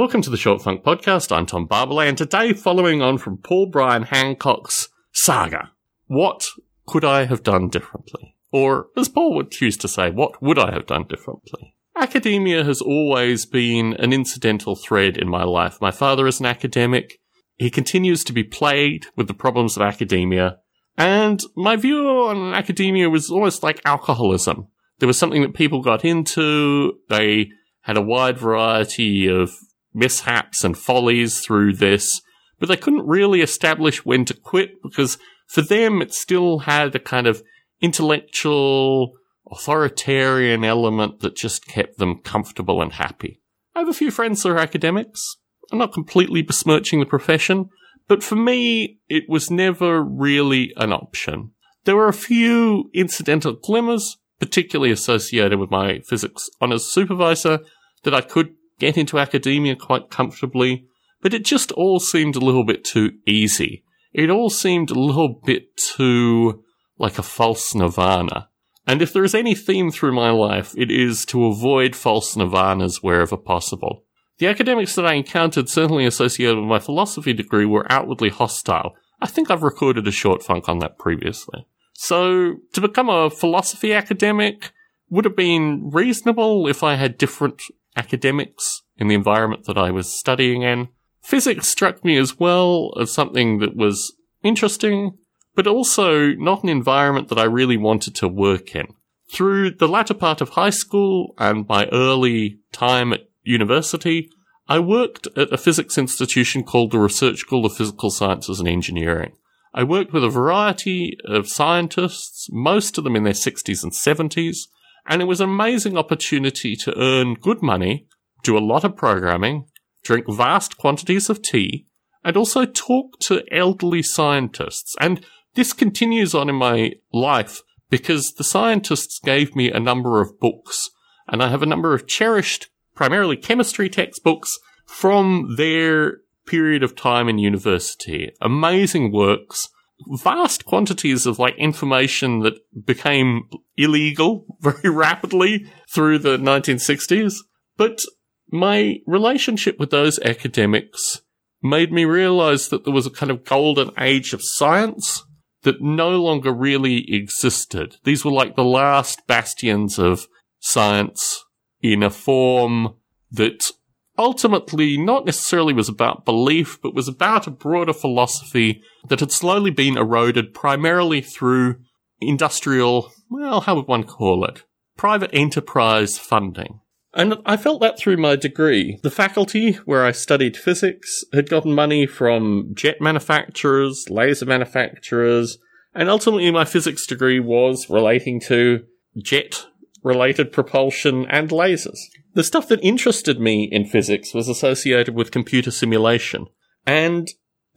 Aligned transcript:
Welcome 0.00 0.22
to 0.22 0.30
the 0.30 0.38
Short 0.38 0.62
Funk 0.62 0.82
Podcast. 0.82 1.30
I'm 1.30 1.44
Tom 1.44 1.68
Barbalet, 1.68 2.08
and 2.08 2.16
today, 2.16 2.54
following 2.54 3.02
on 3.02 3.18
from 3.18 3.36
Paul 3.36 3.66
Brian 3.66 4.04
Hancock's 4.04 4.88
saga, 5.12 5.72
what 6.06 6.46
could 6.86 7.04
I 7.04 7.26
have 7.26 7.42
done 7.42 7.68
differently? 7.68 8.34
Or, 8.50 8.86
as 8.96 9.10
Paul 9.10 9.34
would 9.34 9.50
choose 9.50 9.76
to 9.76 9.88
say, 9.88 10.10
what 10.10 10.40
would 10.42 10.58
I 10.58 10.72
have 10.72 10.86
done 10.86 11.04
differently? 11.06 11.76
Academia 11.94 12.64
has 12.64 12.80
always 12.80 13.44
been 13.44 13.92
an 13.98 14.14
incidental 14.14 14.74
thread 14.74 15.18
in 15.18 15.28
my 15.28 15.44
life. 15.44 15.76
My 15.82 15.90
father 15.90 16.26
is 16.26 16.40
an 16.40 16.46
academic. 16.46 17.18
He 17.58 17.68
continues 17.68 18.24
to 18.24 18.32
be 18.32 18.42
plagued 18.42 19.08
with 19.16 19.28
the 19.28 19.34
problems 19.34 19.76
of 19.76 19.82
academia. 19.82 20.60
And 20.96 21.42
my 21.56 21.76
view 21.76 22.08
on 22.08 22.54
academia 22.54 23.10
was 23.10 23.30
almost 23.30 23.62
like 23.62 23.82
alcoholism. 23.84 24.68
There 24.98 25.06
was 25.06 25.18
something 25.18 25.42
that 25.42 25.52
people 25.52 25.82
got 25.82 26.06
into. 26.06 26.94
They 27.10 27.50
had 27.82 27.98
a 27.98 28.02
wide 28.02 28.38
variety 28.38 29.26
of 29.26 29.52
mishaps 29.92 30.64
and 30.64 30.76
follies 30.76 31.40
through 31.40 31.74
this, 31.74 32.20
but 32.58 32.68
they 32.68 32.76
couldn't 32.76 33.06
really 33.06 33.40
establish 33.40 34.04
when 34.04 34.24
to 34.26 34.34
quit 34.34 34.82
because 34.82 35.18
for 35.46 35.62
them 35.62 36.00
it 36.00 36.14
still 36.14 36.60
had 36.60 36.94
a 36.94 37.00
kind 37.00 37.26
of 37.26 37.42
intellectual, 37.80 39.12
authoritarian 39.50 40.64
element 40.64 41.20
that 41.20 41.36
just 41.36 41.66
kept 41.66 41.98
them 41.98 42.20
comfortable 42.22 42.80
and 42.82 42.92
happy. 42.92 43.40
I 43.74 43.80
have 43.80 43.88
a 43.88 43.94
few 43.94 44.10
friends 44.10 44.42
that 44.42 44.50
are 44.50 44.58
academics. 44.58 45.36
I'm 45.72 45.78
not 45.78 45.92
completely 45.92 46.42
besmirching 46.42 47.00
the 47.00 47.06
profession, 47.06 47.68
but 48.08 48.22
for 48.22 48.36
me, 48.36 48.98
it 49.08 49.24
was 49.28 49.50
never 49.50 50.02
really 50.02 50.72
an 50.76 50.92
option. 50.92 51.52
There 51.84 51.96
were 51.96 52.08
a 52.08 52.12
few 52.12 52.90
incidental 52.92 53.54
glimmers, 53.54 54.18
particularly 54.38 54.90
associated 54.90 55.58
with 55.58 55.70
my 55.70 56.00
physics 56.00 56.50
honours 56.60 56.84
supervisor, 56.86 57.60
that 58.02 58.14
I 58.14 58.20
could 58.20 58.54
get 58.80 58.96
into 58.98 59.18
academia 59.18 59.76
quite 59.76 60.10
comfortably, 60.10 60.86
but 61.20 61.34
it 61.34 61.44
just 61.44 61.70
all 61.72 62.00
seemed 62.00 62.34
a 62.34 62.40
little 62.40 62.64
bit 62.64 62.82
too 62.82 63.12
easy. 63.26 63.84
It 64.12 64.30
all 64.30 64.50
seemed 64.50 64.90
a 64.90 64.98
little 64.98 65.40
bit 65.44 65.76
too 65.76 66.64
like 66.98 67.18
a 67.18 67.22
false 67.22 67.74
nirvana. 67.74 68.48
And 68.86 69.02
if 69.02 69.12
there 69.12 69.24
is 69.24 69.34
any 69.34 69.54
theme 69.54 69.90
through 69.90 70.14
my 70.14 70.30
life, 70.30 70.74
it 70.76 70.90
is 70.90 71.24
to 71.26 71.46
avoid 71.46 71.94
false 71.94 72.34
nirvanas 72.34 72.96
wherever 73.02 73.36
possible. 73.36 74.04
The 74.38 74.48
academics 74.48 74.94
that 74.94 75.06
I 75.06 75.14
encountered, 75.14 75.68
certainly 75.68 76.06
associated 76.06 76.56
with 76.56 76.68
my 76.68 76.78
philosophy 76.78 77.32
degree, 77.32 77.66
were 77.66 77.90
outwardly 77.92 78.30
hostile. 78.30 78.94
I 79.20 79.26
think 79.26 79.50
I've 79.50 79.62
recorded 79.62 80.08
a 80.08 80.12
short 80.12 80.42
funk 80.42 80.68
on 80.68 80.78
that 80.78 80.98
previously. 80.98 81.66
So, 81.92 82.56
to 82.72 82.80
become 82.80 83.10
a 83.10 83.28
philosophy 83.28 83.92
academic 83.92 84.72
would 85.10 85.26
have 85.26 85.36
been 85.36 85.90
reasonable 85.92 86.66
if 86.66 86.82
I 86.82 86.94
had 86.94 87.18
different 87.18 87.62
academics 87.96 88.82
in 88.96 89.08
the 89.08 89.14
environment 89.14 89.64
that 89.64 89.78
I 89.78 89.90
was 89.90 90.12
studying 90.12 90.62
in. 90.62 90.88
Physics 91.22 91.68
struck 91.68 92.04
me 92.04 92.16
as 92.16 92.38
well 92.38 92.92
as 93.00 93.12
something 93.12 93.58
that 93.58 93.76
was 93.76 94.14
interesting, 94.42 95.18
but 95.54 95.66
also 95.66 96.28
not 96.32 96.62
an 96.62 96.68
environment 96.68 97.28
that 97.28 97.38
I 97.38 97.44
really 97.44 97.76
wanted 97.76 98.14
to 98.16 98.28
work 98.28 98.74
in. 98.74 98.94
Through 99.32 99.72
the 99.72 99.88
latter 99.88 100.14
part 100.14 100.40
of 100.40 100.50
high 100.50 100.70
school 100.70 101.34
and 101.38 101.68
my 101.68 101.86
early 101.92 102.58
time 102.72 103.12
at 103.12 103.28
university, 103.44 104.30
I 104.68 104.78
worked 104.78 105.26
at 105.36 105.52
a 105.52 105.58
physics 105.58 105.98
institution 105.98 106.62
called 106.62 106.90
the 106.90 106.98
Research 106.98 107.38
School 107.38 107.66
of 107.66 107.76
Physical 107.76 108.10
Sciences 108.10 108.60
and 108.60 108.68
Engineering. 108.68 109.32
I 109.72 109.84
worked 109.84 110.12
with 110.12 110.24
a 110.24 110.30
variety 110.30 111.16
of 111.24 111.48
scientists, 111.48 112.48
most 112.50 112.98
of 112.98 113.04
them 113.04 113.14
in 113.14 113.22
their 113.22 113.32
60s 113.32 113.82
and 113.82 113.92
70s, 113.92 114.66
and 115.06 115.22
it 115.22 115.26
was 115.26 115.40
an 115.40 115.48
amazing 115.48 115.96
opportunity 115.96 116.76
to 116.76 116.98
earn 116.98 117.34
good 117.34 117.62
money, 117.62 118.06
do 118.42 118.56
a 118.56 118.60
lot 118.60 118.84
of 118.84 118.96
programming, 118.96 119.66
drink 120.02 120.26
vast 120.28 120.76
quantities 120.76 121.28
of 121.28 121.42
tea, 121.42 121.86
and 122.24 122.36
also 122.36 122.64
talk 122.64 123.18
to 123.20 123.42
elderly 123.52 124.02
scientists. 124.02 124.94
And 125.00 125.24
this 125.54 125.72
continues 125.72 126.34
on 126.34 126.48
in 126.48 126.56
my 126.56 126.92
life 127.12 127.62
because 127.88 128.34
the 128.34 128.44
scientists 128.44 129.18
gave 129.18 129.56
me 129.56 129.70
a 129.70 129.80
number 129.80 130.20
of 130.20 130.38
books, 130.38 130.90
and 131.28 131.42
I 131.42 131.48
have 131.48 131.62
a 131.62 131.66
number 131.66 131.94
of 131.94 132.06
cherished, 132.06 132.68
primarily 132.94 133.36
chemistry 133.36 133.88
textbooks 133.88 134.58
from 134.86 135.56
their 135.56 136.18
period 136.46 136.82
of 136.82 136.96
time 136.96 137.28
in 137.28 137.38
university. 137.38 138.32
Amazing 138.40 139.12
works 139.12 139.68
vast 140.06 140.64
quantities 140.64 141.26
of 141.26 141.38
like 141.38 141.56
information 141.56 142.40
that 142.40 142.54
became 142.84 143.42
illegal 143.82 144.46
very 144.60 144.90
rapidly 144.90 145.66
through 145.92 146.18
the 146.18 146.36
1960s. 146.36 147.36
But 147.76 148.04
my 148.50 148.96
relationship 149.06 149.78
with 149.78 149.90
those 149.90 150.18
academics 150.20 151.22
made 151.62 151.92
me 151.92 152.04
realize 152.04 152.68
that 152.68 152.84
there 152.84 152.94
was 152.94 153.06
a 153.06 153.10
kind 153.10 153.30
of 153.30 153.44
golden 153.44 153.90
age 153.98 154.32
of 154.32 154.40
science 154.42 155.24
that 155.62 155.82
no 155.82 156.10
longer 156.10 156.52
really 156.52 157.12
existed. 157.12 157.96
These 158.04 158.24
were 158.24 158.30
like 158.30 158.56
the 158.56 158.64
last 158.64 159.26
bastions 159.26 159.98
of 159.98 160.26
science 160.58 161.44
in 161.82 162.02
a 162.02 162.10
form 162.10 162.94
that 163.30 163.70
ultimately 164.18 164.96
not 164.96 165.24
necessarily 165.24 165.72
was 165.72 165.88
about 165.88 166.24
belief, 166.24 166.80
but 166.82 166.94
was 166.94 167.08
about 167.08 167.46
a 167.46 167.50
broader 167.50 167.92
philosophy 167.92 168.82
that 169.08 169.20
had 169.20 169.32
slowly 169.32 169.70
been 169.70 169.96
eroded 169.96 170.52
primarily 170.52 171.20
through 171.20 171.76
industrial, 172.20 173.12
well, 173.30 173.60
how 173.62 173.76
would 173.76 173.86
one 173.86 174.04
call 174.04 174.44
it? 174.44 174.64
Private 174.96 175.30
enterprise 175.32 176.18
funding. 176.18 176.80
And 177.14 177.34
I 177.44 177.56
felt 177.56 177.80
that 177.80 177.98
through 177.98 178.18
my 178.18 178.36
degree. 178.36 178.98
The 179.02 179.10
faculty 179.10 179.72
where 179.84 180.04
I 180.04 180.12
studied 180.12 180.56
physics 180.56 181.24
had 181.32 181.50
gotten 181.50 181.74
money 181.74 182.06
from 182.06 182.70
jet 182.74 183.00
manufacturers, 183.00 184.04
laser 184.08 184.46
manufacturers, 184.46 185.58
and 185.94 186.08
ultimately 186.08 186.50
my 186.52 186.64
physics 186.64 187.06
degree 187.06 187.40
was 187.40 187.90
relating 187.90 188.40
to 188.42 188.84
jet 189.22 189.66
related 190.02 190.52
propulsion 190.52 191.26
and 191.28 191.50
lasers. 191.50 191.98
The 192.34 192.44
stuff 192.44 192.68
that 192.68 192.82
interested 192.82 193.40
me 193.40 193.68
in 193.70 193.84
physics 193.84 194.32
was 194.32 194.48
associated 194.48 195.14
with 195.14 195.32
computer 195.32 195.70
simulation. 195.70 196.46
And 196.86 197.28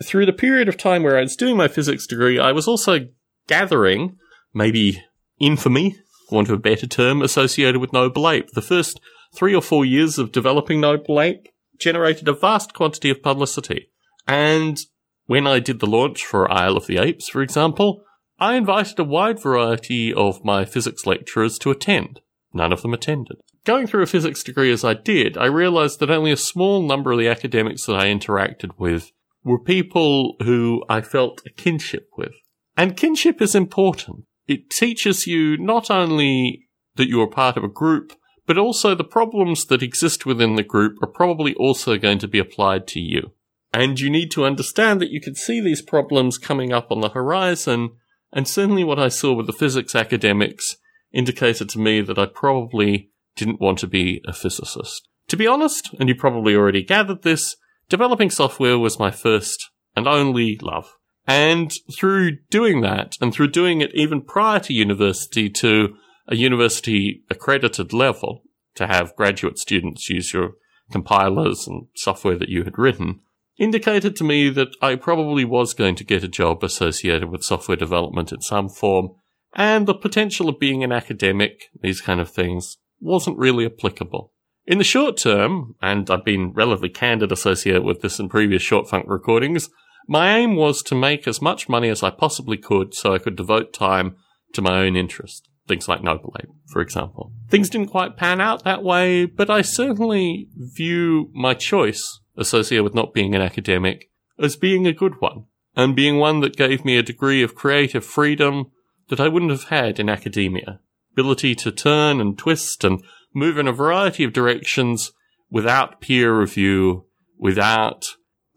through 0.03 0.25
the 0.25 0.33
period 0.33 0.69
of 0.69 0.77
time 0.77 1.03
where 1.03 1.17
I 1.17 1.21
was 1.21 1.35
doing 1.35 1.57
my 1.57 1.67
physics 1.67 2.07
degree, 2.07 2.39
I 2.39 2.51
was 2.51 2.67
also 2.67 3.07
gathering, 3.47 4.17
maybe 4.53 5.03
infamy, 5.39 5.97
want 6.31 6.49
of 6.49 6.55
a 6.55 6.61
better 6.61 6.87
term, 6.87 7.21
associated 7.21 7.79
with 7.79 7.93
Noble 7.93 8.29
Ape. 8.29 8.51
The 8.51 8.61
first 8.61 8.99
three 9.33 9.55
or 9.55 9.61
four 9.61 9.85
years 9.85 10.17
of 10.17 10.31
developing 10.31 10.81
Noble 10.81 11.19
Ape 11.19 11.47
generated 11.79 12.27
a 12.27 12.33
vast 12.33 12.73
quantity 12.73 13.09
of 13.09 13.23
publicity. 13.23 13.89
And 14.27 14.79
when 15.25 15.47
I 15.47 15.59
did 15.59 15.79
the 15.79 15.87
launch 15.87 16.25
for 16.25 16.51
Isle 16.51 16.77
of 16.77 16.87
the 16.87 16.97
Apes, 16.97 17.29
for 17.29 17.41
example, 17.41 18.03
I 18.39 18.55
invited 18.55 18.99
a 18.99 19.03
wide 19.03 19.41
variety 19.41 20.13
of 20.13 20.43
my 20.43 20.65
physics 20.65 21.05
lecturers 21.05 21.57
to 21.59 21.71
attend. 21.71 22.19
None 22.53 22.71
of 22.73 22.81
them 22.81 22.93
attended. 22.93 23.37
Going 23.65 23.87
through 23.87 24.03
a 24.03 24.07
physics 24.07 24.43
degree 24.43 24.71
as 24.71 24.83
I 24.83 24.93
did, 24.93 25.37
I 25.37 25.45
realized 25.45 25.99
that 25.99 26.11
only 26.11 26.31
a 26.31 26.37
small 26.37 26.81
number 26.81 27.11
of 27.11 27.19
the 27.19 27.29
academics 27.29 27.85
that 27.85 27.95
I 27.95 28.07
interacted 28.07 28.77
with 28.77 29.11
were 29.43 29.59
people 29.59 30.35
who 30.43 30.83
I 30.89 31.01
felt 31.01 31.41
a 31.45 31.49
kinship 31.49 32.09
with. 32.17 32.33
And 32.75 32.97
kinship 32.97 33.41
is 33.41 33.55
important. 33.55 34.25
It 34.47 34.69
teaches 34.69 35.27
you 35.27 35.57
not 35.57 35.89
only 35.89 36.67
that 36.95 37.07
you 37.07 37.21
are 37.21 37.29
part 37.29 37.57
of 37.57 37.63
a 37.63 37.69
group, 37.69 38.13
but 38.45 38.57
also 38.57 38.93
the 38.93 39.03
problems 39.03 39.65
that 39.65 39.81
exist 39.81 40.25
within 40.25 40.55
the 40.55 40.63
group 40.63 40.97
are 41.01 41.07
probably 41.07 41.53
also 41.55 41.97
going 41.97 42.19
to 42.19 42.27
be 42.27 42.39
applied 42.39 42.87
to 42.87 42.99
you. 42.99 43.31
And 43.73 43.99
you 43.99 44.09
need 44.09 44.29
to 44.31 44.45
understand 44.45 45.01
that 45.01 45.09
you 45.09 45.21
can 45.21 45.35
see 45.35 45.59
these 45.59 45.81
problems 45.81 46.37
coming 46.37 46.71
up 46.71 46.91
on 46.91 47.01
the 47.01 47.09
horizon 47.09 47.91
and 48.33 48.47
certainly 48.47 48.83
what 48.83 48.99
I 48.99 49.09
saw 49.09 49.33
with 49.33 49.45
the 49.45 49.53
physics 49.53 49.95
academics 49.95 50.77
indicated 51.11 51.69
to 51.69 51.79
me 51.79 52.01
that 52.01 52.17
I 52.17 52.25
probably 52.25 53.11
didn't 53.35 53.61
want 53.61 53.77
to 53.79 53.87
be 53.87 54.21
a 54.27 54.33
physicist. 54.33 55.07
To 55.27 55.37
be 55.37 55.47
honest, 55.47 55.93
and 55.99 56.09
you 56.09 56.15
probably 56.15 56.55
already 56.55 56.83
gathered 56.83 57.21
this, 57.21 57.55
developing 57.89 58.31
software 58.31 58.77
was 58.79 58.99
my 58.99 59.11
first 59.11 59.69
and 59.95 60.07
only 60.07 60.57
love. 60.61 60.95
And 61.25 61.71
through 61.95 62.39
doing 62.49 62.81
that, 62.81 63.15
and 63.21 63.33
through 63.33 63.51
doing 63.51 63.81
it 63.81 63.93
even 63.93 64.21
prior 64.21 64.59
to 64.61 64.73
university 64.73 65.49
to 65.51 65.95
a 66.27 66.35
university 66.35 67.23
accredited 67.29 67.93
level, 67.93 68.43
to 68.75 68.87
have 68.87 69.15
graduate 69.15 69.57
students 69.57 70.09
use 70.09 70.33
your 70.33 70.53
compilers 70.91 71.67
and 71.67 71.87
software 71.95 72.37
that 72.37 72.49
you 72.49 72.63
had 72.63 72.77
written, 72.77 73.21
indicated 73.57 74.15
to 74.15 74.23
me 74.23 74.49
that 74.49 74.75
I 74.81 74.95
probably 74.95 75.45
was 75.45 75.73
going 75.73 75.95
to 75.95 76.03
get 76.03 76.23
a 76.23 76.27
job 76.27 76.63
associated 76.63 77.29
with 77.29 77.43
software 77.43 77.77
development 77.77 78.31
in 78.31 78.41
some 78.41 78.69
form, 78.69 79.09
and 79.53 79.87
the 79.87 79.93
potential 79.93 80.49
of 80.49 80.59
being 80.59 80.83
an 80.83 80.91
academic, 80.91 81.69
these 81.81 82.01
kind 82.01 82.19
of 82.19 82.29
things, 82.29 82.77
wasn't 82.99 83.37
really 83.37 83.65
applicable. 83.65 84.31
In 84.65 84.77
the 84.77 84.83
short 84.83 85.17
term, 85.17 85.75
and 85.81 86.09
I've 86.09 86.25
been 86.25 86.53
relatively 86.53 86.89
candid 86.89 87.31
associated 87.31 87.83
with 87.83 88.01
this 88.01 88.19
in 88.19 88.29
previous 88.29 88.61
short 88.61 88.89
funk 88.89 89.05
recordings, 89.07 89.69
my 90.07 90.37
aim 90.37 90.55
was 90.55 90.81
to 90.83 90.95
make 90.95 91.27
as 91.27 91.41
much 91.41 91.69
money 91.69 91.89
as 91.89 92.03
I 92.03 92.09
possibly 92.09 92.57
could 92.57 92.93
so 92.93 93.13
I 93.13 93.19
could 93.19 93.35
devote 93.35 93.73
time 93.73 94.17
to 94.53 94.61
my 94.61 94.79
own 94.79 94.95
interest. 94.95 95.47
things 95.67 95.87
like 95.87 96.03
Noble 96.03 96.35
Ape, 96.39 96.49
for 96.67 96.81
example. 96.81 97.31
Things 97.49 97.69
didn't 97.69 97.87
quite 97.87 98.17
pan 98.17 98.41
out 98.41 98.63
that 98.63 98.83
way, 98.83 99.25
but 99.25 99.49
I 99.49 99.61
certainly 99.61 100.49
view 100.55 101.31
my 101.33 101.53
choice 101.53 102.19
associated 102.35 102.83
with 102.83 102.95
not 102.95 103.13
being 103.13 103.35
an 103.35 103.41
academic 103.41 104.09
as 104.37 104.55
being 104.55 104.87
a 104.87 104.93
good 104.93 105.21
one, 105.21 105.45
and 105.75 105.95
being 105.95 106.17
one 106.17 106.41
that 106.41 106.57
gave 106.57 106.83
me 106.83 106.97
a 106.97 107.03
degree 107.03 107.43
of 107.43 107.55
creative 107.55 108.03
freedom 108.03 108.71
that 109.09 109.19
I 109.19 109.27
wouldn't 109.27 109.51
have 109.51 109.65
had 109.65 109.99
in 109.99 110.09
academia. 110.09 110.79
Ability 111.13 111.55
to 111.55 111.71
turn 111.71 112.19
and 112.19 112.37
twist 112.37 112.83
and 112.83 113.03
move 113.33 113.57
in 113.57 113.67
a 113.67 113.73
variety 113.73 114.23
of 114.23 114.33
directions 114.33 115.11
without 115.49 116.01
peer 116.01 116.37
review, 116.37 117.05
without 117.37 118.05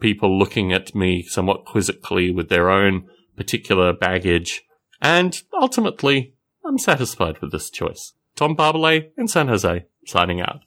people 0.00 0.38
looking 0.38 0.72
at 0.72 0.94
me 0.94 1.22
somewhat 1.22 1.64
quizzically 1.64 2.30
with 2.30 2.48
their 2.48 2.70
own 2.70 3.08
particular 3.36 3.92
baggage. 3.92 4.62
And 5.00 5.40
ultimately, 5.52 6.34
I'm 6.64 6.78
satisfied 6.78 7.40
with 7.40 7.52
this 7.52 7.70
choice. 7.70 8.14
Tom 8.34 8.56
Barbalet 8.56 9.10
in 9.16 9.28
San 9.28 9.48
Jose, 9.48 9.86
signing 10.06 10.40
out. 10.40 10.60